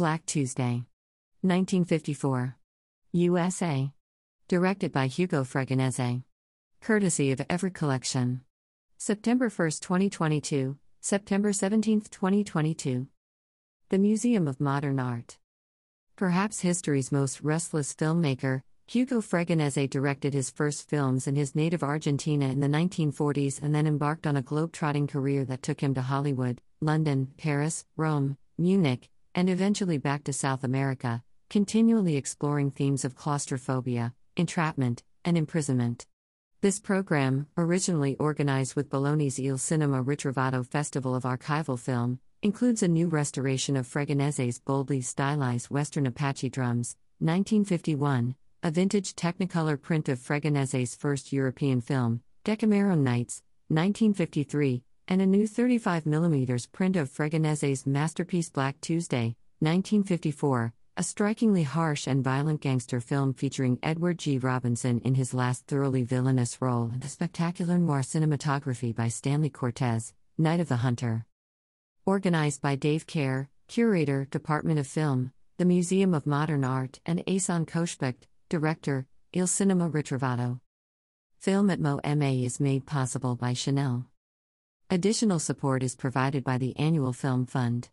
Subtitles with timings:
[0.00, 0.86] Black Tuesday.
[1.42, 2.56] 1954.
[3.12, 3.92] USA.
[4.48, 6.22] Directed by Hugo Fregonese.
[6.80, 8.40] Courtesy of Everett Collection.
[8.96, 13.08] September 1, 2022, September 17, 2022.
[13.90, 15.36] The Museum of Modern Art.
[16.16, 22.48] Perhaps history's most restless filmmaker, Hugo Fregonese directed his first films in his native Argentina
[22.48, 26.62] in the 1940s and then embarked on a globe-trotting career that took him to Hollywood,
[26.80, 34.14] London, Paris, Rome, Munich, and eventually back to South America, continually exploring themes of claustrophobia,
[34.36, 36.06] entrapment, and imprisonment.
[36.62, 42.88] This program, originally organized with Bologna's Il Cinema Ritrovato Festival of Archival Film, includes a
[42.88, 50.18] new restoration of Fregonese's boldly stylized Western Apache drums, 1951, a vintage Technicolor print of
[50.18, 58.48] Fregonese's first European film, Decameron Nights, 1953, and a new 35mm print of Fregonese's masterpiece
[58.48, 64.38] Black Tuesday, 1954, a strikingly harsh and violent gangster film featuring Edward G.
[64.38, 70.14] Robinson in his last thoroughly villainous role and the spectacular noir cinematography by Stanley Cortez,
[70.38, 71.26] Night of the Hunter.
[72.06, 77.66] Organized by Dave Kehr, Curator, Department of Film, the Museum of Modern Art, and Ehsan
[77.66, 80.60] Khoshbakht, Director, Il Cinema Ritrovato.
[81.40, 84.09] Film at MoMA is made possible by Chanel.
[84.92, 87.90] Additional support is provided by the Annual Film Fund.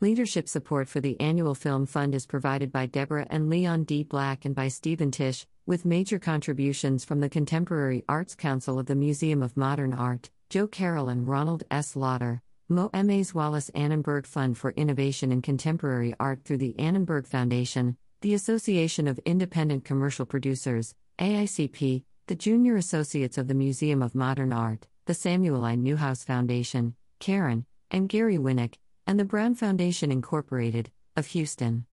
[0.00, 4.04] Leadership support for the Annual Film Fund is provided by Deborah and Leon D.
[4.04, 8.94] Black and by Stephen Tisch, with major contributions from the Contemporary Arts Council of the
[8.94, 11.96] Museum of Modern Art, Jo Carole and Ronald S.
[11.96, 18.34] Lauder, MoMA's Wallis Annenberg Fund for Innovation in Contemporary Art through the Annenberg Foundation, the
[18.34, 24.86] Association of Independent Commercial Producers, AICP, the Junior Associates of the Museum of Modern Art,
[25.06, 25.76] the Samuel I.
[25.76, 28.74] Newhouse Foundation, Karen, and Gary Winnick,
[29.06, 31.84] and the Brown Foundation Incorporated, of Houston.